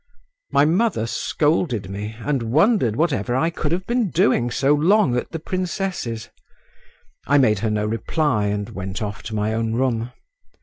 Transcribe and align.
My 0.51 0.65
mother 0.65 1.05
scolded 1.05 1.87
me 1.87 2.15
and 2.17 2.41
wondered 2.41 2.95
what 2.95 3.13
ever 3.13 3.35
I 3.35 3.51
could 3.51 3.71
have 3.71 3.85
been 3.85 4.09
doing 4.09 4.49
so 4.49 4.73
long 4.73 5.15
at 5.15 5.29
the 5.29 5.37
princess's. 5.37 6.29
I 7.27 7.37
made 7.37 7.59
her 7.59 7.69
no 7.69 7.85
reply 7.85 8.45
and 8.47 8.67
went 8.71 9.03
off 9.03 9.21
to 9.21 9.35
my 9.35 9.53
own 9.53 9.73
room. 9.73 10.11